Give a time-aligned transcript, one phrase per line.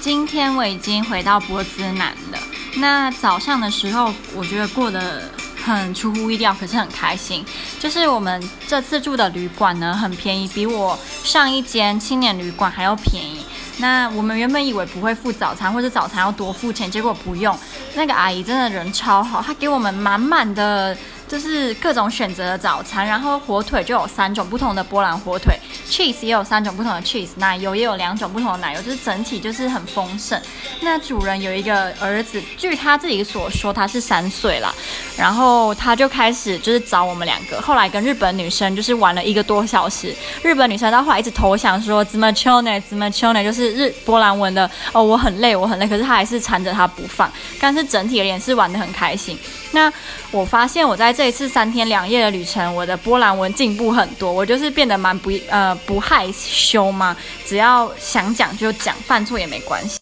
[0.00, 2.38] 今天我已经回到波兹南了。
[2.76, 5.30] 那早上的时候，我觉得过得
[5.62, 7.44] 很出乎意料，可是很开心。
[7.78, 13.44] 就是我们这次住的旅馆呢，很便宜，比我上一间青年旅馆还要便宜。
[13.76, 17.56] 那我们原本以为不会付早餐，或者早餐要多付钱，结果不用。
[17.94, 20.96] 那个阿姨真的人超好，她给我们满满的。
[21.30, 25.54] 就是各种选择的早餐，然后火腿就有三种不同的波兰火腿
[25.88, 30.36] ，cheese 也有三种不同的 cheese，奶油也有两种不同的奶油，就是整体就是很丰盛。
[30.80, 34.74] 那主人有一个儿子，据他自己所说，他是三岁了，
[35.16, 40.12] 然后他就开始就是找我们两个，后来跟日本女生就是玩了一个多小时。
[40.42, 47.30] 日本女生到后来一直投降说怎么求呢，怎么求呢，就是日波兰文的哦，我很累，我很累，可是他还是缠着他不放。
[47.60, 49.38] 但是整体而言是玩得很开心。
[49.70, 49.92] 那
[50.32, 51.19] 我发现我在。
[51.20, 59.98] 这一次三天两夜的旅程，我的波兰文进步很多，我就是变得蛮不呃不害羞嘛，只要想讲就讲，犯错也没关系。